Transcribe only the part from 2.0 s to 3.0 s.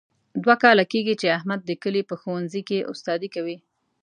په ښوونځۍ کې